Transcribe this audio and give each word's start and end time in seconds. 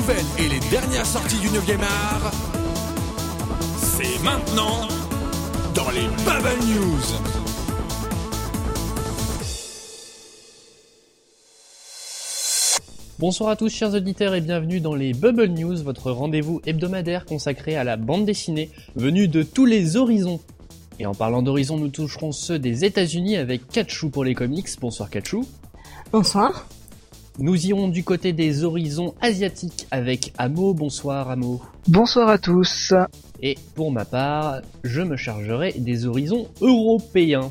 nouvelles 0.00 0.24
et 0.38 0.48
les 0.48 0.60
dernières 0.70 1.04
sorties 1.04 1.38
du 1.40 1.48
9e 1.48 1.82
art, 1.82 2.32
c'est 3.76 4.22
maintenant 4.22 4.88
dans 5.74 5.90
les 5.90 6.06
Bubble 6.24 6.64
News. 6.66 7.02
Bonsoir 13.18 13.50
à 13.50 13.56
tous 13.56 13.68
chers 13.68 13.92
auditeurs 13.92 14.34
et 14.34 14.40
bienvenue 14.40 14.80
dans 14.80 14.94
les 14.94 15.12
Bubble 15.12 15.48
News, 15.48 15.82
votre 15.82 16.10
rendez-vous 16.10 16.62
hebdomadaire 16.64 17.26
consacré 17.26 17.76
à 17.76 17.84
la 17.84 17.98
bande 17.98 18.24
dessinée 18.24 18.70
venue 18.96 19.28
de 19.28 19.42
tous 19.42 19.66
les 19.66 19.96
horizons. 19.96 20.40
Et 20.98 21.04
en 21.04 21.14
parlant 21.14 21.42
d'horizons, 21.42 21.76
nous 21.76 21.88
toucherons 21.88 22.32
ceux 22.32 22.58
des 22.58 22.86
États-Unis 22.86 23.36
avec 23.36 23.68
Kachou 23.68 24.08
pour 24.08 24.24
les 24.24 24.34
comics. 24.34 24.68
Bonsoir 24.80 25.10
Kachou. 25.10 25.46
Bonsoir. 26.10 26.66
Nous 27.38 27.66
irons 27.66 27.88
du 27.88 28.04
côté 28.04 28.32
des 28.32 28.64
horizons 28.64 29.14
asiatiques 29.20 29.86
avec 29.90 30.32
Amo. 30.36 30.74
Bonsoir 30.74 31.30
Amo. 31.30 31.60
Bonsoir 31.88 32.28
à 32.28 32.38
tous. 32.38 32.92
Et 33.42 33.56
pour 33.74 33.92
ma 33.92 34.04
part, 34.04 34.60
je 34.84 35.00
me 35.00 35.16
chargerai 35.16 35.72
des 35.78 36.06
horizons 36.06 36.48
européens. 36.60 37.50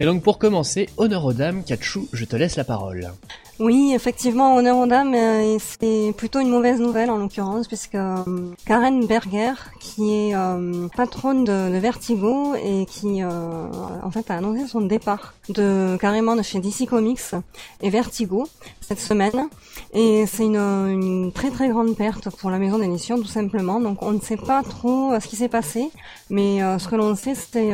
Et 0.00 0.06
donc 0.06 0.22
pour 0.22 0.38
commencer, 0.38 0.88
honneur 0.96 1.24
aux 1.24 1.32
dames, 1.32 1.62
Kachou, 1.62 2.08
je 2.12 2.24
te 2.24 2.34
laisse 2.34 2.56
la 2.56 2.64
parole. 2.64 3.12
Oui, 3.60 3.92
effectivement, 3.94 4.56
honneur 4.56 4.78
aux 4.78 4.86
dames, 4.86 5.14
euh, 5.14 5.54
et 5.54 5.58
c'est 5.60 6.12
plutôt 6.16 6.40
une 6.40 6.48
mauvaise 6.48 6.80
nouvelle 6.80 7.08
en 7.08 7.18
l'occurrence, 7.18 7.68
puisque 7.68 7.94
euh, 7.94 8.24
Karen 8.66 9.06
Berger, 9.06 9.52
qui 9.78 10.12
est 10.12 10.34
euh, 10.34 10.88
patronne 10.96 11.44
de, 11.44 11.72
de, 11.72 11.78
Vertigo 11.78 12.56
et 12.56 12.84
qui 12.86 13.22
en 13.22 14.10
fait 14.10 14.28
a 14.30 14.38
annoncé 14.38 14.66
son 14.66 14.80
départ 14.80 15.34
de 15.50 15.96
carrément 16.00 16.34
de 16.34 16.42
chez 16.42 16.58
DC 16.58 16.88
Comics 16.88 17.34
et 17.80 17.90
Vertigo 17.90 18.48
cette 18.86 19.00
semaine, 19.00 19.48
et 19.92 20.26
c'est 20.26 20.44
une, 20.44 20.56
une, 20.56 21.32
très 21.32 21.50
très 21.50 21.68
grande 21.68 21.96
perte 21.96 22.28
pour 22.36 22.50
la 22.50 22.58
maison 22.58 22.78
d'édition 22.78 23.16
tout 23.16 23.24
simplement. 23.24 23.80
Donc 23.80 24.02
on 24.02 24.12
ne 24.12 24.20
sait 24.20 24.36
pas 24.36 24.62
trop 24.62 25.12
ce 25.18 25.26
qui 25.26 25.36
s'est 25.36 25.48
passé, 25.48 25.90
mais 26.30 26.60
ce 26.78 26.88
que 26.88 26.96
l'on 26.96 27.14
sait 27.16 27.34
c'est 27.34 27.70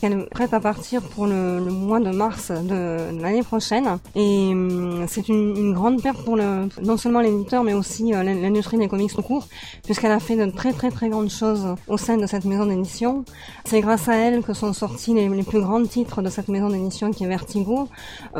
qu'elle 0.00 0.12
est 0.12 0.30
prête 0.30 0.54
à 0.54 0.60
partir 0.60 1.02
pour 1.02 1.26
le, 1.26 1.60
mois 1.60 2.00
de 2.00 2.10
mars 2.10 2.50
de, 2.50 3.20
l'année 3.20 3.42
prochaine, 3.42 3.98
et 4.14 4.52
c'est 5.08 5.28
une, 5.28 5.72
grande 5.72 6.02
perte 6.02 6.24
pour 6.24 6.36
le, 6.36 6.68
non 6.82 6.96
seulement 6.96 7.20
l'éditeur, 7.20 7.64
mais 7.64 7.74
aussi 7.74 8.14
euh, 8.14 8.22
l'industrie 8.22 8.78
des 8.78 8.88
comics 8.88 9.12
tout 9.12 9.22
court, 9.22 9.48
puisqu'elle 9.84 10.12
a 10.12 10.20
fait 10.20 10.36
de 10.36 10.50
très 10.50 10.72
très 10.72 10.90
très 10.90 11.08
grandes 11.08 11.30
choses 11.30 11.74
au 11.88 11.96
sein 11.96 12.16
de 12.16 12.26
cette 12.26 12.44
maison 12.44 12.66
d'édition. 12.66 13.24
C'est 13.64 13.80
grâce 13.80 14.08
à 14.08 14.16
elle 14.16 14.42
que 14.42 14.52
sont 14.52 14.72
sortis 14.72 15.14
les, 15.14 15.28
les, 15.28 15.42
plus 15.42 15.60
grands 15.60 15.84
titres 15.84 16.22
de 16.22 16.28
cette 16.28 16.48
maison 16.48 16.68
d'édition 16.68 17.10
qui 17.10 17.24
est 17.24 17.28
Vertigo. 17.28 17.88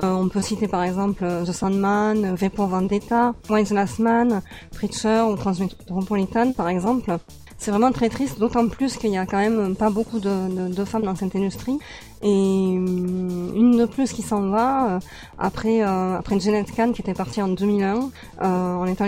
Euh, 0.02 0.12
on 0.12 0.28
peut 0.28 0.42
citer 0.42 0.68
par 0.68 0.82
exemple 0.82 1.24
euh, 1.24 1.44
The 1.44 1.52
Sandman, 1.52 2.01
V 2.10 2.48
pour 2.48 2.66
Vendetta, 2.66 3.34
Wayne's 3.48 3.70
Last 3.70 3.98
Man, 3.98 4.42
Preacher 4.72 5.22
ou 5.30 5.36
Transmetropolitan 5.36 6.52
par 6.52 6.68
exemple. 6.68 7.18
C'est 7.62 7.70
vraiment 7.70 7.92
très 7.92 8.08
triste, 8.08 8.40
d'autant 8.40 8.66
plus 8.66 8.96
qu'il 8.96 9.12
y 9.12 9.16
a 9.16 9.24
quand 9.24 9.38
même 9.38 9.76
pas 9.76 9.88
beaucoup 9.88 10.18
de, 10.18 10.84
femmes 10.84 11.04
dans 11.04 11.14
cette 11.14 11.36
industrie. 11.36 11.78
Et 12.20 12.26
hum, 12.26 13.52
une 13.54 13.78
de 13.78 13.84
plus 13.84 14.12
qui 14.12 14.22
s'en 14.22 14.48
va, 14.48 14.96
euh, 14.96 14.98
après, 15.38 15.80
euh, 15.80 16.18
après 16.18 16.40
Janet 16.40 16.72
Kahn 16.72 16.92
qui 16.92 17.02
était 17.02 17.14
partie 17.14 17.40
en 17.40 17.46
2001, 17.46 18.10
euh, 18.42 18.74
en 18.74 18.86
étant 18.86 19.06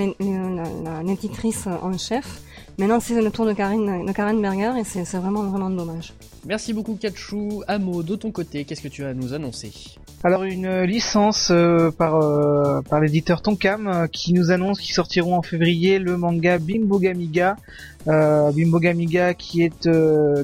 l'éditrice 1.04 1.66
en 1.66 1.98
chef. 1.98 2.42
Maintenant, 2.78 3.00
c'est 3.00 3.20
le 3.20 3.30
tour 3.32 3.44
de 3.44 3.54
Karen, 3.54 4.06
de 4.06 4.12
Karen 4.12 4.40
Berger 4.40 4.78
et 4.78 4.84
c'est 4.84 5.18
vraiment, 5.18 5.42
vraiment 5.42 5.70
dommage. 5.70 6.14
Merci 6.46 6.74
beaucoup, 6.74 6.96
Kachou. 6.96 7.62
Amo, 7.68 8.02
de 8.02 8.16
ton 8.16 8.30
côté, 8.30 8.64
qu'est-ce 8.64 8.82
que 8.82 8.88
tu 8.88 9.02
as 9.04 9.14
nous 9.14 9.32
annoncer? 9.32 9.72
Alors 10.26 10.44
une 10.44 10.84
licence 10.84 11.50
euh, 11.50 11.90
par 11.90 12.14
euh, 12.14 12.80
par 12.80 12.98
l'éditeur 12.98 13.42
Tonkam 13.42 13.86
euh, 13.86 14.06
qui 14.06 14.32
nous 14.32 14.50
annonce 14.50 14.80
qu'ils 14.80 14.94
sortiront 14.94 15.36
en 15.36 15.42
février 15.42 15.98
le 15.98 16.16
manga 16.16 16.56
Bimbo 16.56 16.98
Gamiga. 16.98 17.56
Bimbo 18.06 18.80
Gamiga 18.80 19.32
qui 19.32 19.62
est 19.62 19.88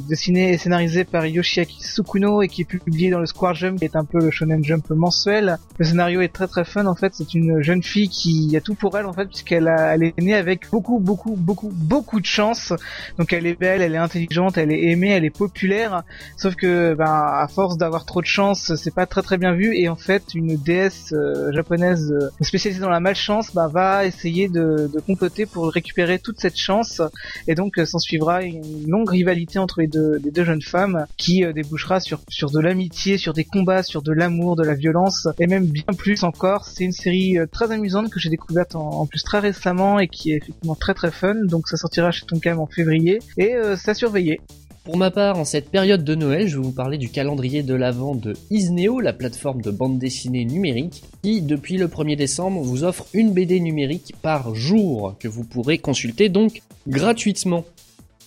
dessiné 0.08 0.52
et 0.52 0.56
scénarisé 0.56 1.04
par 1.04 1.26
Yoshiaki 1.26 1.82
Tsukuno 1.82 2.40
et 2.40 2.48
qui 2.48 2.62
est 2.62 2.64
publié 2.64 3.10
dans 3.10 3.18
le 3.18 3.26
Square 3.26 3.54
Jump 3.54 3.78
qui 3.78 3.84
est 3.84 3.96
un 3.96 4.06
peu 4.06 4.18
le 4.18 4.30
shonen 4.30 4.64
jump 4.64 4.88
mensuel. 4.88 5.58
Le 5.76 5.84
scénario 5.84 6.22
est 6.22 6.32
très 6.32 6.46
très 6.46 6.64
fun 6.64 6.86
en 6.86 6.94
fait, 6.94 7.12
c'est 7.14 7.34
une 7.34 7.60
jeune 7.60 7.82
fille 7.82 8.08
qui 8.08 8.56
a 8.56 8.62
tout 8.62 8.74
pour 8.74 8.96
elle 8.96 9.04
en 9.04 9.12
fait 9.12 9.26
puisqu'elle 9.26 9.68
elle 9.68 10.04
est 10.04 10.18
née 10.18 10.32
avec 10.34 10.70
beaucoup 10.70 11.00
beaucoup 11.00 11.36
beaucoup 11.36 11.70
beaucoup 11.70 12.18
de 12.18 12.24
chance. 12.24 12.72
Donc 13.18 13.34
elle 13.34 13.46
est 13.46 13.60
belle, 13.60 13.82
elle 13.82 13.94
est 13.94 13.98
intelligente, 13.98 14.56
elle 14.56 14.72
est 14.72 14.84
aimée, 14.92 15.10
elle 15.10 15.26
est 15.26 15.36
populaire. 15.36 15.89
Sauf 16.36 16.54
que 16.54 16.94
ben 16.94 17.04
à 17.04 17.46
force 17.48 17.76
d'avoir 17.76 18.04
trop 18.04 18.20
de 18.20 18.26
chance, 18.26 18.74
c'est 18.76 18.94
pas 18.94 19.06
très 19.06 19.22
très 19.22 19.38
bien 19.38 19.52
vu. 19.52 19.76
Et 19.76 19.88
en 19.88 19.96
fait 19.96 20.34
une 20.34 20.56
déesse 20.56 21.12
euh, 21.12 21.52
japonaise 21.52 22.12
euh, 22.12 22.30
spécialisée 22.40 22.80
dans 22.80 22.90
la 22.90 23.00
malchance 23.00 23.52
bah, 23.54 23.68
va 23.68 24.06
essayer 24.06 24.48
de, 24.48 24.90
de, 24.92 25.00
comploter 25.00 25.46
pour 25.46 25.70
récupérer 25.70 26.18
toute 26.18 26.40
cette 26.40 26.56
chance. 26.56 27.02
Et 27.48 27.54
donc 27.54 27.78
euh, 27.78 27.86
s'en 27.86 27.98
suivra 27.98 28.42
une 28.42 28.88
longue 28.88 29.08
rivalité 29.08 29.58
entre 29.58 29.80
les 29.80 29.86
deux, 29.86 30.18
les 30.22 30.30
deux 30.30 30.44
jeunes 30.44 30.62
femmes 30.62 31.06
qui 31.16 31.44
débouchera 31.54 32.00
sur, 32.00 32.20
de 32.20 32.60
l'amitié, 32.60 33.18
sur 33.18 33.32
des 33.32 33.44
combats, 33.44 33.82
sur 33.82 34.02
de 34.02 34.12
l'amour, 34.12 34.56
de 34.56 34.64
la 34.64 34.74
violence. 34.74 35.28
Et 35.38 35.46
même 35.46 35.66
bien 35.66 35.84
plus 35.96 36.22
encore. 36.22 36.64
C'est 36.64 36.84
une 36.84 36.92
série 36.92 37.38
très 37.50 37.72
amusante 37.72 38.10
que 38.10 38.20
j'ai 38.20 38.30
découverte 38.30 38.74
en, 38.74 39.06
plus 39.06 39.22
très 39.22 39.38
récemment 39.38 39.98
et 39.98 40.08
qui 40.08 40.32
est 40.32 40.36
effectivement 40.36 40.74
très 40.74 40.94
très 40.94 41.10
fun. 41.10 41.34
Donc 41.44 41.68
ça 41.68 41.76
sortira 41.76 42.10
chez 42.10 42.26
Tonkam 42.26 42.58
en 42.60 42.66
février. 42.66 43.20
Et 43.36 43.54
ça 43.76 43.94
surveiller. 43.94 44.40
Pour 44.82 44.96
ma 44.96 45.10
part, 45.10 45.38
en 45.38 45.44
cette 45.44 45.70
période 45.70 46.04
de 46.04 46.14
Noël, 46.14 46.48
je 46.48 46.56
vais 46.56 46.62
vous 46.62 46.72
parler 46.72 46.96
du 46.96 47.10
calendrier 47.10 47.62
de 47.62 47.74
l'Avent 47.74 48.14
de 48.14 48.34
Isneo, 48.50 49.00
la 49.00 49.12
plateforme 49.12 49.60
de 49.60 49.70
bande 49.70 49.98
dessinée 49.98 50.46
numérique, 50.46 51.02
qui, 51.22 51.42
depuis 51.42 51.76
le 51.76 51.86
1er 51.86 52.16
décembre, 52.16 52.62
vous 52.62 52.82
offre 52.82 53.06
une 53.12 53.32
BD 53.32 53.60
numérique 53.60 54.14
par 54.22 54.54
jour, 54.54 55.16
que 55.20 55.28
vous 55.28 55.44
pourrez 55.44 55.76
consulter 55.76 56.30
donc 56.30 56.62
gratuitement. 56.88 57.66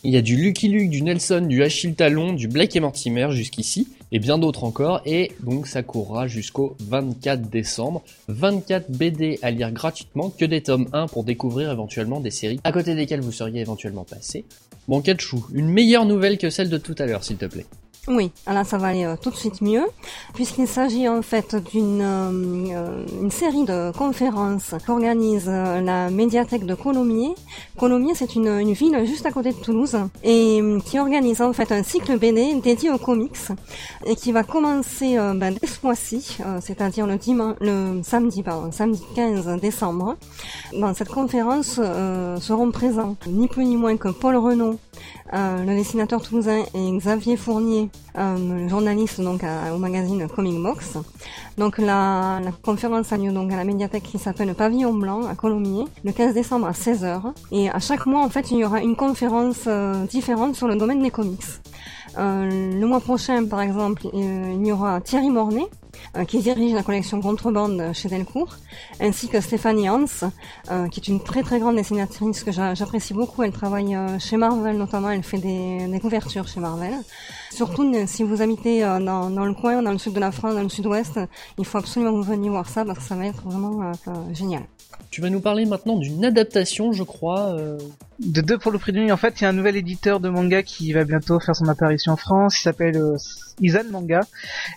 Il 0.04 0.14
y 0.14 0.18
a 0.18 0.22
du 0.22 0.36
Lucky 0.36 0.68
Luke, 0.68 0.92
du 0.92 1.02
Nelson, 1.02 1.44
du 1.48 1.64
Achille 1.64 1.96
Talon, 1.96 2.34
du 2.34 2.48
Blake 2.48 2.76
et 2.76 2.80
Mortimer 2.80 3.30
jusqu'ici, 3.32 3.88
et 4.14 4.20
bien 4.20 4.38
d'autres 4.38 4.64
encore, 4.64 5.02
et 5.06 5.32
donc 5.42 5.68
ça 5.68 5.84
courra 5.84 6.28
jusqu'au 6.28 6.78
24 6.80 7.50
décembre. 7.50 8.04
24 8.30 8.92
BD 8.92 9.40
à 9.42 9.52
lire 9.52 9.72
gratuitement, 9.72 10.30
que 10.30 10.46
des 10.46 10.62
tomes 10.62 10.88
1 10.94 11.08
pour 11.08 11.24
découvrir 11.26 11.72
éventuellement 11.72 12.22
des 12.22 12.32
séries 12.32 12.60
à 12.64 12.72
côté 12.72 12.96
desquelles 12.96 13.22
vous 13.22 13.32
seriez 13.32 13.60
éventuellement 13.60 14.06
passé. 14.06 14.46
Bon, 14.88 15.02
Kachou, 15.02 15.46
une 15.54 15.68
meilleure 15.68 16.06
nouvelle 16.06 16.38
que 16.38 16.50
celle 16.50 16.70
de 16.70 16.78
tout 16.78 16.96
à 17.00 17.06
l'heure, 17.06 17.24
s'il 17.24 17.38
te 17.38 17.46
plaît. 17.46 17.66
Oui, 18.10 18.32
alors 18.46 18.66
ça 18.66 18.78
va 18.78 18.88
aller 18.88 19.06
euh, 19.06 19.16
tout 19.16 19.30
de 19.30 19.36
suite 19.36 19.62
mieux, 19.62 19.86
puisqu'il 20.34 20.68
s'agit 20.68 21.08
en 21.08 21.22
fait 21.22 21.56
d'une 21.56 22.02
euh, 22.02 23.06
une 23.22 23.32
série 23.32 23.64
de 23.64 23.94
conférences 23.98 24.76
qu'organise 24.86 25.46
euh, 25.48 25.80
la 25.80 26.10
médiathèque 26.10 26.66
de 26.66 26.76
Colomiers. 26.76 27.34
Colomiers, 27.80 28.14
c'est 28.14 28.36
une, 28.36 28.74
ville 28.74 29.06
juste 29.06 29.26
à 29.26 29.32
côté 29.32 29.54
de 29.54 29.56
Toulouse, 29.56 29.98
et 30.22 30.62
qui 30.86 31.00
organise 31.00 31.42
en 31.42 31.54
fait 31.54 31.72
un 31.72 31.82
cycle 31.82 32.20
BD 32.20 32.56
dédié 32.56 32.92
aux 32.92 32.98
comics, 32.98 33.38
et 34.06 34.18
qui 34.18 34.34
va 34.34 34.44
commencer 34.44 35.16
ben, 35.36 35.56
dès 35.60 35.68
ce 35.68 35.80
mois-ci, 35.84 36.40
c'est-à-dire 36.62 37.08
le, 37.08 37.18
le 37.62 38.04
samedi, 38.04 38.44
pardon, 38.44 38.72
samedi 38.72 39.02
15 39.16 39.62
décembre. 39.62 40.18
Dans 40.74 40.94
cette 40.94 41.10
conférence 41.10 41.80
seront 42.42 42.72
présents 42.72 43.16
ni 43.28 43.48
plus 43.48 43.66
ni 43.66 43.78
moins 43.78 43.98
que 43.98 44.10
Paul 44.10 44.36
Renault, 44.36 44.78
le 45.32 45.76
dessinateur 45.76 46.22
toulousain, 46.22 46.64
et 46.74 46.98
Xavier 46.98 47.38
Fournier, 47.38 47.90
un 48.16 48.68
journaliste 48.68 49.22
donc 49.22 49.44
au 49.74 49.78
magazine 49.78 50.28
Comic 50.28 50.62
Box. 50.62 50.98
Donc 51.58 51.78
la, 51.78 52.40
conférence 52.62 53.12
a 53.12 53.18
lieu 53.18 53.30
à 53.30 53.56
la 53.56 53.64
médiathèque 53.64 54.04
qui 54.04 54.20
s'appelle 54.20 54.54
Pavillon 54.54 54.94
Blanc 54.94 55.26
à 55.26 55.36
Colomiers 55.36 55.86
le 56.04 56.12
15 56.12 56.34
décembre 56.34 56.68
à 56.68 56.72
16h. 56.72 57.22
Et 57.52 57.70
à 57.70 57.80
chaque 57.80 58.06
mois 58.06 58.24
en 58.24 58.30
fait 58.30 58.52
il 58.52 58.58
y 58.58 58.66
aura 58.66 58.82
une 58.82 58.96
conférence 58.96 59.64
euh, 59.68 60.06
différente 60.06 60.56
sur 60.56 60.68
le 60.68 60.76
domaine 60.76 61.02
des 61.02 61.12
comics. 61.12 61.42
Euh, 62.18 62.80
le 62.80 62.86
mois 62.86 63.00
prochain 63.00 63.46
par 63.46 63.62
exemple 63.62 64.06
euh, 64.14 64.54
il 64.56 64.68
y 64.68 64.72
aura 64.72 65.02
Thierry 65.02 65.32
Mornay 65.32 65.64
euh, 65.64 65.83
qui 66.28 66.40
dirige 66.40 66.74
la 66.74 66.84
collection 66.84 67.22
Contrebande 67.22 67.92
chez 67.94 68.10
Delcourt, 68.10 68.58
ainsi 69.00 69.28
que 69.28 69.42
Stéphanie 69.42 69.90
Hans, 69.90 70.06
euh, 70.72 70.88
qui 70.88 71.00
est 71.00 71.08
une 71.08 71.22
très 71.22 71.42
très 71.42 71.60
grande 71.60 71.76
dessinatrice 71.76 72.44
que 72.44 72.52
j'apprécie 72.52 73.14
beaucoup. 73.14 73.44
Elle 73.44 73.52
travaille 73.52 73.96
euh, 73.96 74.20
chez 74.20 74.38
Marvel 74.38 74.78
notamment, 74.78 75.10
elle 75.10 75.24
fait 75.24 75.38
des, 75.38 76.00
couvertures 76.02 76.48
chez 76.48 76.60
Marvel. 76.60 76.94
Surtout 77.52 77.94
si 78.08 78.24
vous 78.24 78.42
habitez 78.42 78.82
dans, 78.82 79.30
dans, 79.30 79.46
le 79.46 79.54
coin, 79.54 79.82
dans 79.82 79.92
le 79.92 79.98
sud 79.98 80.14
de 80.14 80.20
la 80.20 80.32
France, 80.32 80.56
dans 80.56 80.64
le 80.64 80.70
sud-ouest, 80.70 81.20
il 81.60 81.66
faut 81.66 81.78
absolument 81.78 82.20
venir 82.22 82.52
voir 82.52 82.68
ça 82.68 82.84
parce 82.84 83.00
que 83.00 83.06
ça 83.06 83.16
va 83.16 83.28
être 83.28 83.44
vraiment 83.44 83.92
génial. 84.34 84.64
Tu 85.12 85.22
vas 85.22 85.30
nous 85.30 85.40
parler 85.40 85.66
maintenant 85.66 85.98
d'une 85.98 86.26
adaptation, 86.26 86.94
je 86.94 87.04
crois. 87.04 87.56
De 88.26 88.42
deux 88.42 88.58
pour 88.58 88.72
le 88.72 88.80
prix 88.80 88.92
d'une. 88.92 89.12
En 89.12 89.18
fait, 89.18 89.40
il 89.40 89.44
y 89.44 89.46
a 89.46 89.50
un 89.50 89.54
nouvel 89.54 89.76
éditeur 89.76 90.20
de 90.20 90.30
manga 90.30 90.64
qui 90.64 90.92
va 90.94 91.04
bientôt 91.04 91.40
faire 91.40 91.56
son 91.56 91.68
apparition 91.68 92.14
en 92.14 92.18
France. 92.18 92.58
Il 92.60 92.64
s'appelle 92.64 92.98
euh, 92.98 93.18
Izan 93.62 93.84
Manga. 93.92 94.22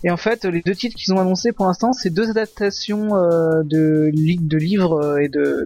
Et 0.04 0.10
en 0.10 0.16
fait, 0.16 0.44
les 0.44 0.62
deux 0.62 0.75
titres 0.75 0.96
qu'ils 0.96 1.12
ont 1.14 1.19
annoncés 1.19 1.52
pour 1.52 1.66
l'instant, 1.66 1.93
c'est 1.93 2.10
deux 2.10 2.31
adaptations 2.31 3.16
euh, 3.16 3.62
de, 3.64 4.10
livres 4.12 5.02
euh, 5.02 5.19
et 5.19 5.28
de 5.28 5.64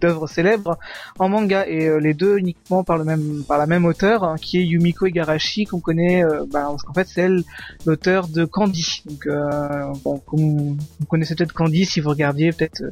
d'œuvres 0.00 0.28
célèbres 0.28 0.78
en 1.18 1.28
manga. 1.28 1.66
Et 1.66 1.86
euh, 1.86 1.98
les 1.98 2.14
deux 2.14 2.38
uniquement 2.38 2.84
par 2.84 2.98
le 2.98 3.04
même 3.04 3.42
par 3.46 3.58
la 3.58 3.66
même 3.66 3.84
auteur, 3.84 4.24
hein, 4.24 4.36
qui 4.40 4.58
est 4.58 4.64
Yumiko 4.64 5.06
Igarashi, 5.06 5.64
qu'on 5.64 5.80
connaît, 5.80 6.22
bah, 6.52 6.66
parce 6.68 6.82
qu'en 6.82 6.94
fait, 6.94 7.08
c'est 7.08 7.28
l'auteur 7.86 8.28
de 8.28 8.44
Candy. 8.44 9.02
Donc, 9.06 9.28
bon, 10.04 10.20
vous 10.32 10.76
connaissez 11.08 11.34
peut-être 11.34 11.52
Candy 11.52 11.84
si 11.84 12.00
vous 12.00 12.10
regardiez 12.10 12.52
peut-être 12.52 12.82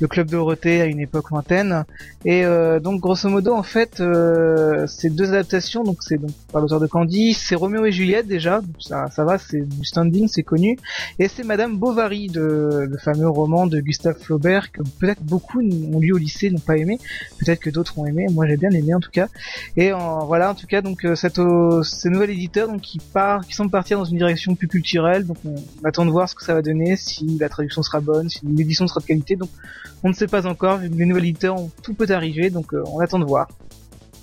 le 0.00 0.08
club 0.08 0.30
Dorothée 0.30 0.80
à 0.80 0.86
une 0.86 1.00
époque 1.00 1.30
lointaine. 1.30 1.84
Et 2.24 2.44
donc, 2.82 3.00
grosso 3.00 3.28
modo, 3.28 3.61
fait, 3.62 4.00
euh, 4.00 4.86
ces 4.86 5.10
deux 5.10 5.30
adaptations, 5.30 5.84
donc 5.84 6.02
c'est 6.02 6.18
donc 6.18 6.30
par 6.52 6.60
l'auteur 6.60 6.80
de 6.80 6.86
Candy, 6.86 7.34
c'est 7.34 7.54
Roméo 7.54 7.84
et 7.84 7.92
Juliette 7.92 8.26
déjà, 8.26 8.60
ça, 8.78 9.08
ça 9.10 9.24
va, 9.24 9.38
c'est 9.38 9.60
du 9.60 9.84
standing, 9.84 10.28
c'est 10.28 10.42
connu, 10.42 10.78
et 11.18 11.28
c'est 11.28 11.44
Madame 11.44 11.76
Bovary, 11.76 12.28
de, 12.28 12.86
le 12.88 12.98
fameux 12.98 13.28
roman 13.28 13.66
de 13.66 13.80
Gustave 13.80 14.18
Flaubert 14.18 14.72
que 14.72 14.82
peut-être 15.00 15.22
beaucoup 15.22 15.60
ont 15.60 15.98
lu 15.98 16.12
au 16.12 16.18
lycée, 16.18 16.50
n'ont 16.50 16.58
pas 16.58 16.76
aimé, 16.76 16.98
peut-être 17.38 17.60
que 17.60 17.70
d'autres 17.70 17.98
ont 17.98 18.06
aimé, 18.06 18.26
moi 18.30 18.46
j'ai 18.46 18.56
bien 18.56 18.70
aimé 18.70 18.94
en 18.94 19.00
tout 19.00 19.10
cas. 19.10 19.28
Et 19.76 19.92
en, 19.92 20.26
voilà, 20.26 20.50
en 20.50 20.54
tout 20.54 20.66
cas, 20.66 20.82
donc 20.82 21.04
euh, 21.04 21.14
cette, 21.14 21.40
ces 21.82 22.08
nouvel 22.08 22.30
éditeur 22.30 22.68
donc 22.68 22.80
qui 22.80 22.98
part, 22.98 23.46
qui 23.46 23.54
semble 23.54 23.70
partir 23.70 23.98
dans 23.98 24.04
une 24.04 24.18
direction 24.18 24.54
plus 24.54 24.68
culturelle, 24.68 25.26
donc 25.26 25.38
on, 25.44 25.54
attend 25.84 26.06
de 26.06 26.10
voir 26.10 26.28
ce 26.28 26.34
que 26.34 26.44
ça 26.44 26.54
va 26.54 26.62
donner, 26.62 26.96
si 26.96 27.38
la 27.38 27.48
traduction 27.48 27.82
sera 27.82 28.00
bonne, 28.00 28.28
si 28.28 28.40
l'édition 28.44 28.86
sera 28.86 29.00
de 29.00 29.06
qualité, 29.06 29.36
donc 29.36 29.50
on 30.04 30.08
ne 30.08 30.14
sait 30.14 30.26
pas 30.26 30.46
encore, 30.46 30.78
les 30.78 31.06
nouveaux 31.06 31.20
éditeurs, 31.20 31.56
tout 31.82 31.94
peut 31.94 32.06
arriver, 32.10 32.50
donc 32.50 32.74
euh, 32.74 32.82
on 32.92 33.00
attend 33.00 33.18
de 33.18 33.24
voir. 33.24 33.48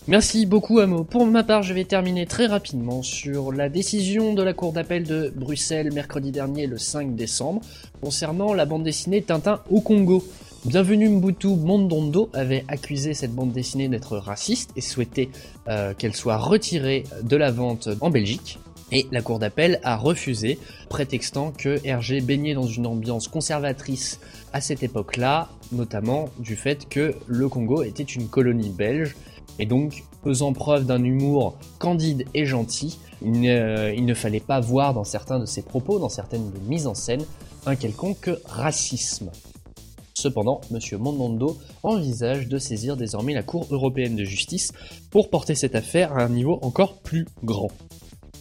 Merci 0.09 0.47
beaucoup 0.47 0.79
Amo. 0.79 1.03
Pour 1.03 1.27
ma 1.27 1.43
part, 1.43 1.61
je 1.61 1.71
vais 1.71 1.83
terminer 1.83 2.25
très 2.25 2.47
rapidement 2.47 3.03
sur 3.03 3.51
la 3.51 3.69
décision 3.69 4.33
de 4.33 4.41
la 4.41 4.53
Cour 4.53 4.73
d'appel 4.73 5.03
de 5.03 5.31
Bruxelles 5.35 5.93
mercredi 5.93 6.31
dernier, 6.31 6.65
le 6.65 6.79
5 6.79 7.15
décembre, 7.15 7.61
concernant 8.01 8.55
la 8.55 8.65
bande 8.65 8.81
dessinée 8.81 9.21
Tintin 9.21 9.61
au 9.69 9.81
Congo. 9.81 10.25
Bienvenue 10.65 11.09
Mbutu 11.09 11.49
Mondondo 11.49 12.31
avait 12.33 12.65
accusé 12.69 13.13
cette 13.13 13.35
bande 13.35 13.51
dessinée 13.51 13.87
d'être 13.87 14.17
raciste 14.17 14.71
et 14.75 14.81
souhaitait 14.81 15.29
euh, 15.67 15.93
qu'elle 15.93 16.15
soit 16.15 16.37
retirée 16.37 17.03
de 17.21 17.37
la 17.37 17.51
vente 17.51 17.87
en 18.01 18.09
Belgique. 18.09 18.57
Et 18.91 19.05
la 19.11 19.21
cour 19.21 19.37
d'appel 19.37 19.79
a 19.83 19.95
refusé, 19.95 20.57
prétextant 20.89 21.51
que 21.51 21.79
Hergé 21.85 22.21
baignait 22.21 22.55
dans 22.55 22.65
une 22.65 22.87
ambiance 22.87 23.27
conservatrice 23.27 24.19
à 24.53 24.59
cette 24.59 24.81
époque-là, 24.81 25.49
notamment 25.71 26.29
du 26.39 26.55
fait 26.55 26.89
que 26.89 27.13
le 27.27 27.47
Congo 27.47 27.83
était 27.83 28.01
une 28.01 28.27
colonie 28.27 28.71
belge 28.71 29.15
et 29.59 29.65
donc, 29.65 30.03
faisant 30.23 30.53
preuve 30.53 30.85
d'un 30.85 31.03
humour 31.03 31.57
candide 31.77 32.25
et 32.33 32.45
gentil, 32.45 32.97
il 33.21 33.41
ne, 33.41 34.13
fallait 34.13 34.39
pas 34.39 34.59
voir 34.59 34.93
dans 34.93 35.03
certains 35.03 35.39
de 35.39 35.45
ses 35.45 35.61
propos, 35.61 35.99
dans 35.99 36.09
certaines 36.09 36.51
mises 36.67 36.87
en 36.87 36.95
scène, 36.95 37.25
un 37.65 37.75
quelconque 37.75 38.29
racisme. 38.45 39.29
Cependant, 40.13 40.61
M. 40.71 40.79
Mondondo 40.99 41.57
envisage 41.83 42.47
de 42.47 42.57
saisir 42.57 42.97
désormais 42.97 43.33
la 43.33 43.43
Cour 43.43 43.67
européenne 43.71 44.15
de 44.15 44.23
justice 44.23 44.71
pour 45.11 45.29
porter 45.29 45.55
cette 45.55 45.75
affaire 45.75 46.17
à 46.17 46.23
un 46.23 46.29
niveau 46.29 46.59
encore 46.61 46.99
plus 46.99 47.25
grand. 47.43 47.69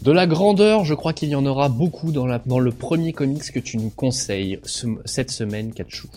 De 0.03 0.12
la 0.12 0.29
grandeur, 0.29 0.85
je 0.85 0.94
crois 0.94 1.12
qu'il 1.12 1.29
y 1.29 1.35
en 1.35 1.44
aura 1.44 1.69
beaucoup 1.69 2.12
dans, 2.12 2.26
le 2.26 2.70
premier 2.70 3.12
comics 3.12 3.50
que 3.50 3.59
tu 3.59 3.79
nous 3.79 3.91
conseilles 3.91 4.61
cette 5.05 5.32
semaine, 5.32 5.73
Kachou. 5.73 6.09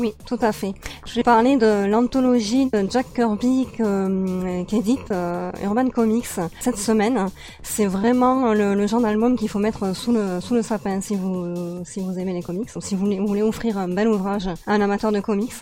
Oui, 0.00 0.14
tout 0.26 0.38
à 0.42 0.52
fait. 0.52 0.74
Je 1.06 1.14
vais 1.16 1.24
parler 1.24 1.56
de 1.56 1.84
l'anthologie 1.86 2.66
de 2.70 2.86
Jack 2.88 3.06
Kirby 3.14 3.66
euh, 3.80 4.62
qu'édite 4.62 5.10
euh, 5.10 5.50
Urban 5.64 5.88
Comics 5.88 6.38
cette 6.60 6.78
semaine. 6.78 7.26
C'est 7.64 7.86
vraiment 7.86 8.54
le, 8.54 8.86
genre 8.86 9.00
d'album 9.00 9.36
qu'il 9.36 9.48
faut 9.48 9.58
mettre 9.58 9.96
sous 9.96 10.12
le 10.12 10.40
sous 10.40 10.54
le 10.54 10.62
sapin 10.62 11.00
si 11.00 11.16
vous 11.16 11.82
si 11.84 11.98
vous 11.98 12.16
aimez 12.16 12.32
les 12.32 12.42
comics 12.44 12.68
ou 12.76 12.80
si 12.80 12.94
vous 12.94 13.06
voulez, 13.26 13.42
offrir 13.42 13.76
un 13.76 13.88
bel 13.88 14.06
ouvrage 14.06 14.46
à 14.68 14.72
un 14.72 14.80
amateur 14.80 15.10
de 15.10 15.18
comics. 15.18 15.52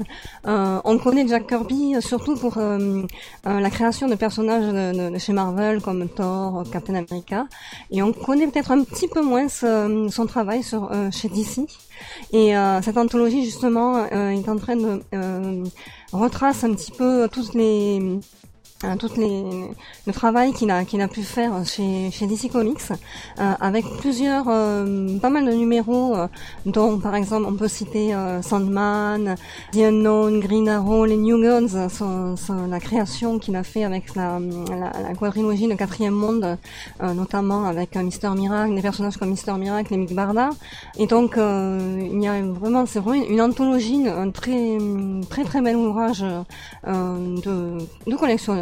Euh, 0.46 0.82
on 0.84 0.98
connaît 0.98 1.26
Jack 1.26 1.46
Kirby 1.46 1.94
surtout 2.00 2.36
pour 2.36 2.58
la 2.58 3.70
création 3.70 4.06
de 4.06 4.16
personnages 4.16 4.70
de, 4.70 5.16
chez 5.18 5.32
Marvel 5.32 5.80
comme 5.80 6.10
Thor, 6.10 6.62
Captain 6.70 6.94
America, 6.94 7.46
et 7.90 8.02
on 8.02 8.12
connaît 8.12 8.48
peut-être 8.48 8.70
un 8.70 8.84
petit 8.84 9.08
peu 9.08 9.22
moins 9.22 9.48
son 9.48 10.26
travail 10.26 10.62
sur 10.62 10.90
chez 11.10 11.30
DC. 11.30 11.66
Et 12.32 12.56
euh, 12.56 12.82
cette 12.82 12.96
anthologie 12.96 13.44
justement 13.44 14.06
euh, 14.26 14.31
est 14.31 14.49
en 14.49 14.56
train 14.56 14.76
de 14.76 15.02
euh, 15.14 15.64
retrace 16.12 16.64
un 16.64 16.73
petit 16.75 16.93
peu 16.93 17.28
toutes 17.31 17.55
les 17.55 18.19
Hein, 18.82 18.99
toutes 18.99 19.17
les, 19.17 19.70
le 20.06 20.12
travail 20.12 20.52
qu'il 20.52 20.70
a 20.70 20.84
qu'il 20.84 21.00
a 21.00 21.08
pu 21.08 21.23
faire 21.23 21.64
chez, 21.64 22.11
chez 22.11 22.26
DC 22.26 22.52
Comics 22.52 22.90
euh, 23.40 23.52
avec 23.58 23.87
plusieurs 24.00 24.44
euh, 24.50 25.19
pas 25.19 25.31
mal 25.31 25.46
de 25.46 25.52
numéros 25.52 26.14
euh, 26.14 26.26
dont 26.67 26.99
par 26.99 27.14
exemple 27.14 27.46
on 27.49 27.55
peut 27.55 27.69
citer 27.69 28.14
Sandman, 28.43 29.37
The 29.73 29.78
Unknown, 29.78 30.40
Green 30.40 30.69
Arrow, 30.69 31.06
les 31.06 31.17
New 31.17 31.40
Guns, 31.40 31.88
la 32.69 32.81
création 32.81 33.38
qu'il 33.38 33.56
a 33.56 33.62
fait 33.62 33.82
avec 33.82 34.14
la, 34.14 34.38
la, 34.69 35.08
la 35.08 35.14
quadrilogie 35.14 35.69
de 35.69 35.75
quatrième 35.75 36.12
monde, 36.12 36.58
notamment 37.02 37.64
avec 37.64 37.96
Mister 37.96 38.28
Miracle, 38.31 38.75
des 38.75 38.82
personnages 38.82 39.17
comme 39.17 39.31
Mister 39.31 39.55
Miracle 39.55 39.94
et 39.94 39.96
Mick 39.96 40.14
Barda. 40.14 40.50
Et 40.99 41.06
donc 41.06 41.37
il 41.38 42.23
y 42.23 42.28
a 42.28 42.43
vraiment 42.43 42.84
c'est 42.84 43.00
vraiment 43.00 43.25
une, 43.25 43.40
anthologie, 43.40 44.06
un 44.06 44.31
très 44.31 44.76
très 45.31 45.44
très 45.44 45.62
bel 45.62 45.76
ouvrage 45.76 46.20
de, 46.84 47.78
de 48.06 48.17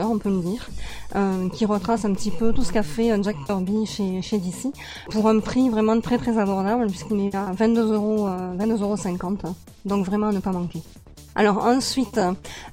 on 0.08 0.18
peut 0.18 0.30
le 0.30 0.40
dire, 0.40 0.68
euh, 1.16 1.48
qui 1.50 1.64
retrace 1.66 2.04
un 2.04 2.12
petit 2.12 2.30
peu 2.30 2.52
tout 2.52 2.62
ce 2.62 2.72
qu'a 2.72 2.82
fait 2.82 3.12
euh, 3.12 3.22
Jack 3.22 3.36
Kirby 3.46 3.86
chez, 3.86 4.22
chez 4.22 4.38
DC, 4.38 4.72
pour 5.10 5.28
un 5.28 5.40
prix 5.40 5.68
vraiment 5.68 6.00
très 6.00 6.18
très 6.18 6.38
abordable, 6.38 6.86
puisqu'il 6.86 7.20
est 7.20 7.34
à 7.34 7.52
22 7.52 7.92
euros, 7.92 8.28
22 8.56 8.82
euros 8.82 8.96
50, 8.96 9.46
donc 9.84 10.04
vraiment 10.06 10.28
à 10.28 10.32
ne 10.32 10.40
pas 10.40 10.52
manquer. 10.52 10.82
Alors 11.36 11.64
ensuite, 11.64 12.20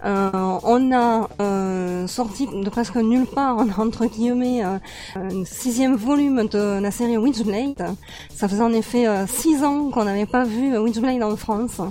euh, 0.06 0.60
on 0.64 0.92
a 0.92 1.28
euh, 1.42 2.06
sorti 2.06 2.46
de 2.46 2.70
presque 2.70 2.96
nulle 2.96 3.26
part, 3.26 3.58
entre 3.80 4.06
guillemets, 4.06 4.64
euh, 4.64 4.78
un 5.16 5.46
sixième 5.46 5.96
volume 5.96 6.48
de 6.48 6.80
la 6.80 6.92
série 6.92 7.18
Witchblade. 7.18 7.96
Ça 8.30 8.48
faisait 8.48 8.62
en 8.62 8.74
effet 8.74 9.08
six 9.28 9.64
ans 9.64 9.90
qu'on 9.90 10.06
n'avait 10.06 10.28
pas 10.28 10.44
vu 10.44 10.78
Witchblade 10.78 11.24
en 11.24 11.36
France, 11.36 11.82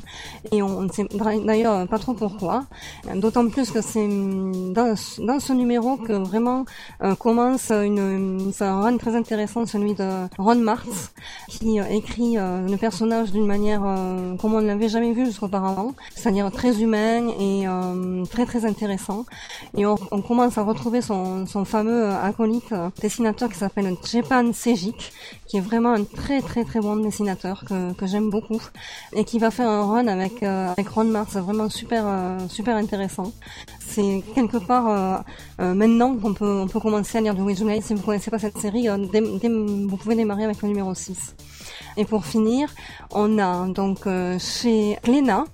et 0.53 0.63
on 0.63 0.83
ne 0.83 0.89
sait 0.91 1.07
d'ailleurs 1.45 1.89
pas 1.89 1.99
trop 1.99 2.15
pourquoi. 2.15 2.65
D'autant 3.15 3.49
plus 3.49 3.71
que 3.71 3.81
c'est 3.81 4.07
dans, 4.07 4.95
dans, 5.19 5.41
ce 5.41 5.53
numéro 5.53 5.97
que 5.97 6.13
vraiment 6.13 6.65
commence 7.19 7.71
une, 7.71 8.53
un 8.61 8.81
run 8.81 8.97
très 8.97 9.17
intéressant, 9.17 9.67
celui 9.67 9.95
de 9.95 10.09
Ron 10.39 10.57
Martz, 10.57 11.13
qui 11.49 11.79
écrit 11.79 12.35
le 12.37 12.77
personnage 12.77 13.33
d'une 13.33 13.47
manière 13.47 13.81
comme 14.41 14.55
on 14.55 14.61
ne 14.61 14.67
l'avait 14.67 14.89
jamais 14.89 15.13
vu 15.13 15.27
jusqu'auparavant, 15.27 15.95
c'est-à-dire 16.15 16.51
très 16.61 16.83
humain 16.83 17.29
et 17.39 17.67
euh, 17.67 18.25
très 18.27 18.45
très 18.45 18.67
intéressant. 18.67 19.25
Et 19.79 19.87
on, 19.87 19.97
commence 19.97 20.59
à 20.59 20.63
retrouver 20.63 21.01
son, 21.01 21.47
son 21.47 21.65
fameux 21.65 22.05
euh, 22.05 22.23
acolyte 22.23 22.73
euh, 22.73 22.91
dessinateur 23.01 23.49
qui 23.49 23.57
s'appelle 23.57 23.97
Jepan 24.05 24.53
Sejic, 24.53 25.11
qui 25.47 25.57
est 25.57 25.61
vraiment 25.63 25.93
un 25.95 26.05
très 26.05 26.43
très 26.43 26.65
très 26.65 26.81
bon 26.81 26.97
dessinateur 26.97 27.65
que, 27.67 27.95
que 27.95 28.07
j'aime 28.07 28.29
beaucoup 28.29 28.61
et 29.15 29.25
qui 29.25 29.39
va 29.39 29.51
faire 29.51 29.71
un 29.71 29.87
run 29.91 30.07
avec 30.07 30.43
avec 30.43 30.89
Ron 30.89 31.05
Mars, 31.05 31.33
vraiment 31.37 31.71
super 31.71 32.05
super 32.49 32.77
intéressant. 32.77 33.33
C'est 33.79 34.23
quelque 34.35 34.59
part 34.59 35.25
maintenant 35.59 36.15
qu'on 36.17 36.35
peut 36.35 36.61
on 36.65 36.69
peut 36.69 36.81
commencer 36.81 37.19
à 37.19 37.21
lire 37.23 37.35
du 37.35 37.43
Witchblade. 37.43 37.83
Si 37.83 37.95
vous 37.95 38.03
connaissez 38.03 38.31
pas 38.31 38.39
cette 38.39 38.59
série, 38.59 38.87
vous 38.89 39.97
pouvez 39.97 40.15
démarrer 40.15 40.45
avec 40.45 40.61
le 40.63 40.69
numéro 40.69 40.95
6. 40.95 41.35
Et 41.97 42.05
pour 42.05 42.25
finir, 42.25 42.69
on 43.13 43.39
a 43.39 43.67
donc 43.69 44.07
euh, 44.07 44.39
chez 44.39 44.99
Glénat 45.05 45.45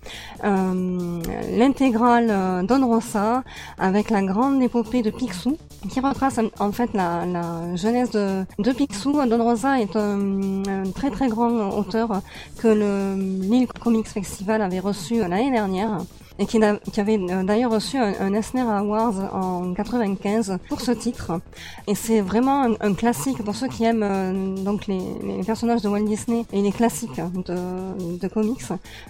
euh, 0.44 1.20
l'intégrale 1.56 2.28
euh, 2.30 2.62
Don 2.62 2.86
Rosa 2.86 3.42
avec 3.78 4.10
la 4.10 4.22
grande 4.22 4.62
épopée 4.62 5.02
de 5.02 5.10
Picsou 5.10 5.56
qui 5.88 6.00
retrace 6.00 6.40
en 6.58 6.72
fait 6.72 6.90
la, 6.94 7.76
jeunesse 7.76 8.10
de, 8.10 8.44
de 8.58 8.72
Picsou. 8.72 9.12
Don 9.26 9.42
Rosa 9.42 9.80
est 9.80 9.96
un, 9.96 10.62
très 10.94 11.10
très 11.10 11.28
grand 11.28 11.70
auteur 11.70 12.20
que 12.58 12.68
le 12.68 13.14
Lille 13.16 13.66
Comics 13.66 14.08
Festival 14.08 14.62
avait 14.62 14.80
reçu 14.80 15.18
l'année 15.18 15.50
dernière 15.50 15.98
et 16.38 16.46
qui, 16.46 16.58
avait 16.58 17.18
euh, 17.18 17.42
d'ailleurs 17.42 17.72
reçu 17.72 17.96
un, 17.96 18.12
un, 18.20 18.34
Eisner 18.34 18.62
Awards 18.62 19.34
en 19.34 19.72
95 19.74 20.58
pour 20.68 20.80
ce 20.80 20.92
titre. 20.92 21.40
Et 21.86 21.94
c'est 21.94 22.20
vraiment 22.20 22.74
un, 22.80 22.94
classique 22.94 23.42
pour 23.42 23.54
ceux 23.54 23.68
qui 23.68 23.84
aiment 23.84 24.02
euh, 24.02 24.54
donc 24.56 24.86
les, 24.86 25.00
personnages 25.46 25.82
de 25.82 25.88
Walt 25.88 26.04
Disney 26.04 26.44
et 26.52 26.62
les 26.62 26.72
classiques 26.72 27.20
de, 27.20 28.18
de 28.18 28.28
comics. 28.28 28.60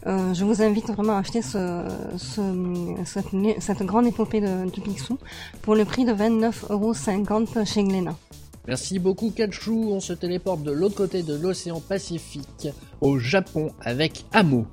Euh, 0.06 0.34
je 0.34 0.44
vous 0.44 0.62
invite 0.62 0.90
vraiment 0.90 1.16
à 1.16 1.20
acheter 1.20 1.42
ce, 1.42 1.84
ce 2.16 2.40
cette, 3.04 3.82
grande 3.82 4.06
épopée 4.06 4.40
de, 4.40 4.64
de 4.64 4.80
Picsou 4.80 5.18
pour 5.62 5.74
le 5.74 5.84
prix 5.84 6.04
de 6.04 6.12
29,50€ 6.12 7.66
chez 7.66 7.82
Glénat. 7.84 8.16
Merci 8.66 8.98
beaucoup 8.98 9.30
Kachu, 9.30 9.70
on 9.70 10.00
se 10.00 10.12
téléporte 10.12 10.64
de 10.64 10.72
l'autre 10.72 10.96
côté 10.96 11.22
de 11.22 11.34
l'océan 11.34 11.80
Pacifique, 11.80 12.68
au 13.00 13.18
Japon, 13.18 13.70
avec 13.80 14.24
Amo. 14.32 14.66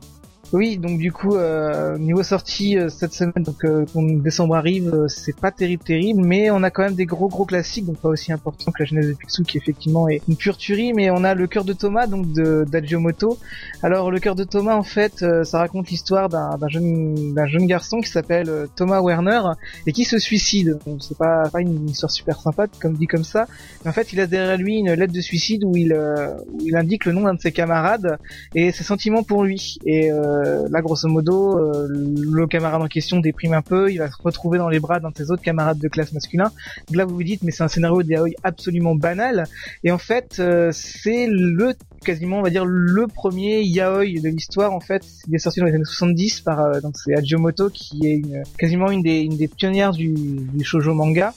Oui, 0.53 0.77
donc 0.77 0.99
du 0.99 1.11
coup, 1.11 1.35
euh, 1.35 1.97
niveau 1.97 2.21
sortie 2.21 2.77
euh, 2.77 2.87
cette 2.87 3.13
semaine, 3.13 3.43
donc 3.43 3.65
euh, 3.65 3.85
décembre 3.95 4.55
arrive, 4.55 4.93
euh, 4.93 5.07
c'est 5.07 5.35
pas 5.35 5.49
terrible, 5.49 5.83
terrible, 5.83 6.21
mais 6.23 6.51
on 6.51 6.61
a 6.61 6.69
quand 6.69 6.83
même 6.83 6.93
des 6.93 7.07
gros 7.07 7.27
gros 7.27 7.43
classiques, 7.43 7.87
donc 7.87 7.97
pas 7.97 8.09
aussi 8.09 8.31
important 8.31 8.71
que 8.71 8.83
la 8.83 8.85
Genèse 8.85 9.07
de 9.07 9.13
Picsou, 9.13 9.41
qui 9.45 9.57
effectivement 9.57 10.07
est 10.07 10.21
une 10.27 10.35
pure 10.35 10.55
tuerie, 10.55 10.93
mais 10.93 11.09
on 11.09 11.23
a 11.23 11.33
le 11.33 11.47
cœur 11.47 11.63
de 11.65 11.73
Thomas, 11.73 12.05
donc 12.05 12.31
de 12.33 12.67
d'Agiomoto. 12.69 13.39
Alors 13.81 14.11
le 14.11 14.19
cœur 14.19 14.35
de 14.35 14.43
Thomas, 14.43 14.75
en 14.75 14.83
fait, 14.83 15.23
euh, 15.23 15.43
ça 15.43 15.57
raconte 15.57 15.89
l'histoire 15.89 16.29
d'un 16.29 16.67
jeune 16.67 17.33
d'un 17.33 17.47
jeune 17.47 17.65
garçon 17.65 17.99
qui 17.99 18.11
s'appelle 18.11 18.49
euh, 18.49 18.67
Thomas 18.75 19.01
Werner 19.01 19.41
et 19.87 19.91
qui 19.91 20.03
se 20.03 20.19
suicide. 20.19 20.77
Donc 20.85 21.01
c'est 21.01 21.17
pas 21.17 21.49
pas 21.49 21.61
une 21.61 21.89
histoire 21.89 22.11
super 22.11 22.39
sympa, 22.39 22.67
comme 22.79 22.93
dit 22.93 23.07
comme 23.07 23.23
ça, 23.23 23.47
mais 23.83 23.89
en 23.89 23.93
fait 23.93 24.13
il 24.13 24.19
a 24.19 24.27
derrière 24.27 24.57
lui 24.57 24.75
une 24.75 24.93
lettre 24.93 25.13
de 25.13 25.21
suicide 25.21 25.63
où 25.63 25.75
il 25.75 25.93
où 25.93 26.59
il 26.63 26.75
indique 26.75 27.05
le 27.05 27.13
nom 27.13 27.21
d'un 27.21 27.33
de 27.33 27.41
ses 27.41 27.51
camarades 27.51 28.19
et 28.53 28.71
ses 28.71 28.83
sentiments 28.83 29.23
pour 29.23 29.43
lui. 29.43 29.79
Et 29.87 30.11
euh, 30.11 30.42
là, 30.69 30.81
grosso 30.81 31.07
modo, 31.07 31.57
euh, 31.57 31.87
le 31.89 32.47
camarade 32.47 32.81
en 32.81 32.87
question 32.87 33.19
déprime 33.19 33.53
un 33.53 33.61
peu, 33.61 33.91
il 33.91 33.97
va 33.97 34.09
se 34.09 34.15
retrouver 34.21 34.57
dans 34.57 34.69
les 34.69 34.79
bras 34.79 34.99
d'un 34.99 35.09
de 35.09 35.17
ses 35.17 35.31
autres 35.31 35.41
camarades 35.41 35.79
de 35.79 35.87
classe 35.87 36.13
masculin. 36.13 36.51
Donc 36.87 36.97
là, 36.97 37.05
vous 37.05 37.15
vous 37.15 37.23
dites, 37.23 37.43
mais 37.43 37.51
c'est 37.51 37.63
un 37.63 37.67
scénario 37.67 38.03
de 38.03 38.09
yaoi 38.09 38.29
absolument 38.43 38.95
banal. 38.95 39.45
Et 39.83 39.91
en 39.91 39.97
fait, 39.97 40.37
euh, 40.39 40.69
c'est 40.71 41.27
le 41.27 41.73
quasiment, 42.05 42.39
on 42.39 42.41
va 42.41 42.49
dire, 42.49 42.65
le 42.65 43.07
premier 43.07 43.61
yaoi 43.63 44.19
de 44.21 44.29
l'histoire. 44.29 44.73
En 44.73 44.79
fait, 44.79 45.03
il 45.27 45.35
est 45.35 45.39
sorti 45.39 45.59
dans 45.59 45.65
les 45.65 45.73
années 45.73 45.85
70 45.85 46.41
par 46.41 46.59
euh, 46.59 46.81
donc 46.81 46.95
c'est 46.97 47.15
Ajiomoto 47.15 47.69
qui 47.69 48.07
est 48.07 48.21
quasiment 48.57 48.91
une 48.91 49.01
des, 49.01 49.19
une 49.21 49.37
des 49.37 49.47
pionnières 49.47 49.91
du, 49.91 50.13
du 50.13 50.63
shoujo 50.63 50.93
manga. 50.93 51.33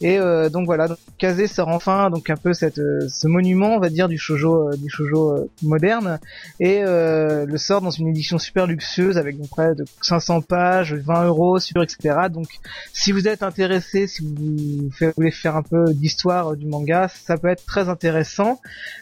Et 0.00 0.18
euh, 0.18 0.50
donc 0.50 0.66
voilà, 0.66 0.88
donc 0.88 0.98
Kaze 1.18 1.46
sort 1.46 1.68
enfin 1.68 2.10
donc 2.10 2.28
un 2.28 2.36
peu 2.36 2.52
cette 2.52 2.78
euh, 2.78 3.08
ce 3.08 3.26
monument 3.26 3.76
on 3.76 3.80
va 3.80 3.88
dire 3.88 4.08
du 4.08 4.18
shojo 4.18 4.68
euh, 4.68 4.76
du 4.76 4.90
shojo 4.90 5.32
euh, 5.32 5.50
moderne 5.62 6.18
et 6.60 6.80
euh, 6.82 7.46
le 7.46 7.56
sort 7.56 7.80
dans 7.80 7.90
une 7.90 8.08
édition 8.08 8.38
super 8.38 8.66
luxueuse 8.66 9.16
avec 9.16 9.38
donc 9.38 9.48
près 9.48 9.74
de 9.74 9.84
500 10.02 10.42
pages, 10.42 10.92
20 10.94 11.24
euros 11.24 11.58
sur 11.58 11.82
etc. 11.82 12.28
Donc 12.30 12.48
si 12.92 13.12
vous 13.12 13.26
êtes 13.26 13.42
intéressé, 13.42 14.06
si 14.06 14.22
vous 14.22 14.90
voulez 15.16 15.30
faire 15.30 15.56
un 15.56 15.62
peu 15.62 15.94
d'histoire 15.94 16.56
du 16.56 16.66
manga, 16.66 17.08
ça 17.08 17.38
peut 17.38 17.48
être 17.48 17.64
très 17.64 17.88
intéressant. 17.88 18.60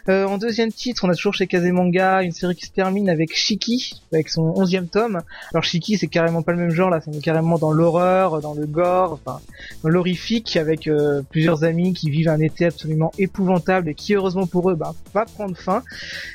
Euh, 0.09 0.27
en 0.27 0.39
deuxième 0.39 0.73
titre, 0.73 1.05
on 1.05 1.11
a 1.11 1.15
toujours 1.15 1.35
chez 1.35 1.49
Kaze 1.49 1.65
Manga 1.65 2.23
une 2.23 2.33
série 2.33 2.55
qui 2.55 2.67
se 2.67 2.73
termine 2.73 3.09
avec 3.09 3.35
Shiki 3.35 4.01
avec 4.13 4.29
son 4.29 4.53
11e 4.53 4.89
tome. 4.89 5.23
Alors 5.53 5.65
Shiki 5.65 5.99
c'est 5.99 6.07
carrément 6.07 6.43
pas 6.43 6.53
le 6.53 6.59
même 6.59 6.71
genre 6.71 6.91
là, 6.91 7.01
c'est 7.01 7.21
carrément 7.21 7.59
dans 7.59 7.73
l'horreur, 7.73 8.41
dans 8.41 8.55
le 8.55 8.67
gore, 8.67 9.15
enfin 9.15 9.41
dans 9.83 9.89
l'horrifique 9.89 10.57
avec 10.57 10.84
euh, 10.89 11.23
plusieurs 11.29 11.65
amis 11.65 11.93
qui 11.93 12.11
vivent 12.11 12.29
un 12.29 12.41
été 12.41 12.67
absolument 12.67 13.13
épouvantable 13.19 13.89
et 13.89 13.95
qui 13.95 14.15
heureusement 14.15 14.47
pour 14.47 14.71
eux 14.71 14.75
bah, 14.75 14.95
va 15.13 15.25
prendre 15.25 15.57
fin. 15.57 15.83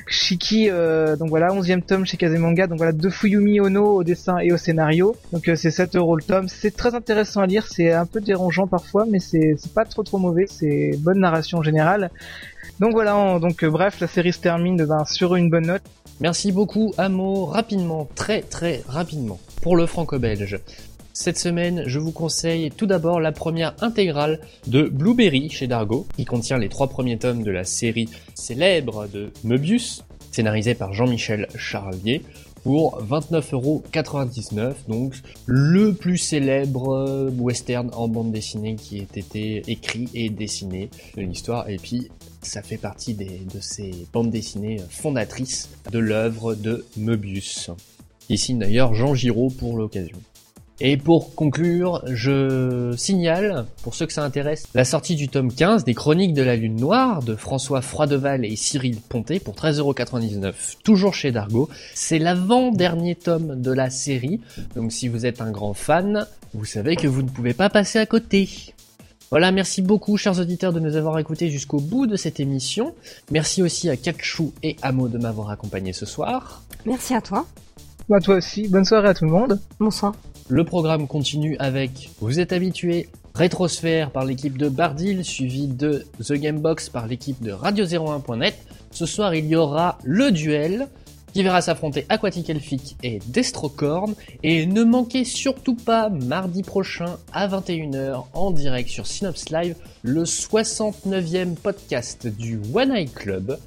Shiki, 0.07 0.69
euh, 0.69 1.15
donc 1.15 1.29
voilà, 1.29 1.49
11e 1.49 1.81
tome 1.81 2.05
chez 2.05 2.17
Kazemanga, 2.17 2.67
donc 2.67 2.77
voilà, 2.77 2.91
de 2.91 3.09
Fuyumi 3.09 3.59
Ono 3.59 3.95
au 3.97 4.03
dessin 4.03 4.37
et 4.39 4.51
au 4.51 4.57
scénario. 4.57 5.15
Donc 5.31 5.47
euh, 5.47 5.55
c'est 5.55 5.71
7 5.71 5.95
euros 5.95 6.15
le 6.15 6.23
tome, 6.23 6.47
c'est 6.47 6.75
très 6.75 6.95
intéressant 6.95 7.41
à 7.41 7.47
lire, 7.47 7.65
c'est 7.67 7.91
un 7.91 8.05
peu 8.05 8.21
dérangeant 8.21 8.67
parfois, 8.67 9.05
mais 9.09 9.19
c'est 9.19 9.55
pas 9.73 9.85
trop 9.85 10.03
trop 10.03 10.17
mauvais, 10.17 10.45
c'est 10.47 10.91
bonne 10.99 11.19
narration 11.19 11.59
en 11.59 11.63
général. 11.63 12.11
Donc 12.79 12.93
voilà, 12.93 13.39
donc 13.39 13.65
bref, 13.65 13.99
la 13.99 14.07
série 14.07 14.31
se 14.31 14.39
termine 14.39 14.85
ben, 14.85 15.05
sur 15.05 15.35
une 15.35 15.49
bonne 15.49 15.67
note. 15.67 15.83
Merci 16.21 16.51
beaucoup, 16.51 16.93
Amo. 16.97 17.45
Rapidement, 17.45 18.07
très 18.15 18.41
très 18.41 18.83
rapidement, 18.87 19.39
pour 19.61 19.77
le 19.77 19.85
franco-belge. 19.85 20.59
Cette 21.21 21.37
semaine, 21.37 21.83
je 21.85 21.99
vous 21.99 22.13
conseille 22.13 22.71
tout 22.71 22.85
d'abord 22.85 23.19
la 23.19 23.33
première 23.33 23.75
intégrale 23.83 24.39
de 24.67 24.83
Blueberry 24.83 25.49
chez 25.49 25.67
Dargo, 25.67 26.07
qui 26.15 26.23
contient 26.23 26.57
les 26.57 26.69
trois 26.69 26.87
premiers 26.87 27.17
tomes 27.17 27.43
de 27.43 27.51
la 27.51 27.65
série 27.65 28.07
célèbre 28.35 29.05
de 29.07 29.29
Möbius, 29.43 30.05
scénarisé 30.31 30.75
par 30.75 30.93
Jean-Michel 30.93 31.49
Charlier, 31.57 32.21
pour 32.63 33.03
29,99€, 33.03 34.75
donc 34.87 35.13
le 35.45 35.93
plus 35.93 36.17
célèbre 36.17 36.93
euh, 36.93 37.29
western 37.31 37.89
en 37.95 38.07
bande 38.07 38.31
dessinée 38.31 38.75
qui 38.75 38.99
ait 38.99 39.19
été 39.19 39.61
écrit 39.67 40.07
et 40.13 40.29
dessiné 40.29 40.89
de 41.17 41.23
l'histoire, 41.23 41.67
et 41.67 41.79
puis 41.79 42.07
ça 42.41 42.61
fait 42.61 42.77
partie 42.77 43.13
de 43.13 43.59
ces 43.59 43.91
bandes 44.13 44.31
dessinées 44.31 44.79
fondatrices 44.89 45.69
de 45.91 45.99
l'œuvre 45.99 46.55
de 46.55 46.85
Möbius. 46.95 47.71
Ici 48.29 48.53
d'ailleurs 48.53 48.93
Jean 48.93 49.15
Giraud 49.15 49.49
pour 49.49 49.75
l'occasion. 49.75 50.17
Et 50.81 50.95
pour 50.95 51.35
conclure, 51.35 52.01
je 52.05 52.93
signale, 52.95 53.65
pour 53.83 53.95
ceux 53.95 54.05
que 54.05 54.13
ça 54.13 54.23
intéresse, 54.23 54.65
la 54.73 54.85
sortie 54.85 55.15
du 55.15 55.27
tome 55.27 55.53
15 55.53 55.83
des 55.83 55.93
Chroniques 55.93 56.33
de 56.33 56.41
la 56.41 56.55
Lune 56.55 56.77
Noire 56.77 57.21
de 57.21 57.35
François 57.35 57.81
Froideval 57.81 58.45
et 58.45 58.55
Cyril 58.55 58.97
Ponté 58.97 59.41
pour 59.41 59.55
13,99€, 59.55 60.53
toujours 60.83 61.13
chez 61.13 61.31
Dargo. 61.31 61.69
C'est 61.93 62.17
l'avant-dernier 62.17 63.15
tome 63.15 63.61
de 63.61 63.73
la 63.73 63.89
série, 63.89 64.39
donc 64.77 64.93
si 64.93 65.09
vous 65.09 65.25
êtes 65.25 65.41
un 65.41 65.51
grand 65.51 65.73
fan, 65.73 66.25
vous 66.53 66.65
savez 66.65 66.95
que 66.95 67.07
vous 67.07 67.23
ne 67.23 67.29
pouvez 67.29 67.53
pas 67.53 67.69
passer 67.69 67.99
à 67.99 68.05
côté. 68.05 68.49
Voilà, 69.31 69.51
merci 69.51 69.81
beaucoup 69.81 70.15
chers 70.15 70.39
auditeurs 70.39 70.71
de 70.71 70.79
nous 70.79 70.95
avoir 70.95 71.19
écoutés 71.19 71.49
jusqu'au 71.49 71.79
bout 71.79 72.07
de 72.07 72.15
cette 72.15 72.39
émission. 72.39 72.95
Merci 73.31 73.61
aussi 73.61 73.89
à 73.89 73.97
Kakshu 73.97 74.51
et 74.63 74.77
Amo 74.81 75.09
de 75.09 75.17
m'avoir 75.17 75.49
accompagné 75.49 75.91
ce 75.91 76.05
soir. 76.05 76.63
Merci 76.85 77.13
à 77.13 77.21
toi. 77.21 77.45
Bah 78.07 78.19
toi 78.21 78.35
aussi, 78.35 78.67
bonne 78.69 78.85
soirée 78.85 79.09
à 79.09 79.13
tout 79.13 79.25
le 79.25 79.31
monde. 79.31 79.59
Bonsoir. 79.79 80.13
Le 80.51 80.63
programme 80.63 81.05
continue 81.05 81.55
avec, 81.59 82.09
vous 82.21 82.39
êtes 82.39 82.53
habitués, 82.53 83.07
Rétrosphère 83.35 84.09
par 84.09 84.25
l'équipe 84.25 84.57
de 84.57 84.67
Bardil, 84.67 85.23
suivi 85.23 85.67
de 85.67 86.07
The 86.25 86.33
Gamebox 86.33 86.89
par 86.89 87.05
l'équipe 87.05 87.39
de 87.43 87.51
Radio01.net. 87.51 88.57
Ce 88.89 89.05
soir, 89.05 89.35
il 89.35 89.45
y 89.45 89.55
aura 89.55 89.99
le 90.03 90.31
duel 90.31 90.87
qui 91.33 91.43
verra 91.43 91.61
s'affronter 91.61 92.07
Aquatic 92.09 92.49
Elfic 92.49 92.97
et 93.03 93.19
Destrocorn. 93.27 94.15
Et 94.41 94.65
ne 94.65 94.83
manquez 94.83 95.23
surtout 95.23 95.75
pas 95.75 96.09
mardi 96.09 96.63
prochain 96.63 97.17
à 97.31 97.47
21h 97.47 98.25
en 98.33 98.49
direct 98.49 98.89
sur 98.89 99.05
Synops 99.05 99.51
Live 99.51 99.75
le 100.01 100.23
69e 100.23 101.53
podcast 101.53 102.25
du 102.25 102.59
One 102.73 102.91
Eye 102.91 103.07
Club 103.07 103.59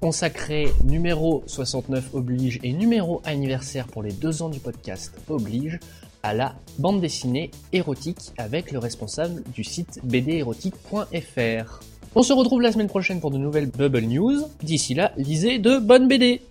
consacré 0.00 0.68
numéro 0.84 1.42
69 1.46 2.14
oblige 2.14 2.60
et 2.62 2.72
numéro 2.72 3.20
anniversaire 3.24 3.88
pour 3.88 4.04
les 4.04 4.12
deux 4.12 4.42
ans 4.42 4.48
du 4.48 4.60
podcast 4.60 5.12
oblige 5.28 5.80
à 6.22 6.34
la 6.34 6.54
bande 6.78 7.00
dessinée 7.00 7.50
érotique 7.72 8.32
avec 8.38 8.72
le 8.72 8.78
responsable 8.78 9.42
du 9.54 9.64
site 9.64 10.00
bdérotique.fr. 10.04 11.80
On 12.14 12.22
se 12.22 12.32
retrouve 12.32 12.62
la 12.62 12.72
semaine 12.72 12.88
prochaine 12.88 13.20
pour 13.20 13.30
de 13.30 13.38
nouvelles 13.38 13.70
Bubble 13.70 14.02
News. 14.02 14.42
D'ici 14.62 14.94
là, 14.94 15.12
lisez 15.16 15.58
de 15.58 15.78
bonnes 15.78 16.08
BD. 16.08 16.42